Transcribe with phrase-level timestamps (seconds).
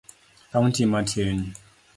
[0.51, 1.37] kaunti matin.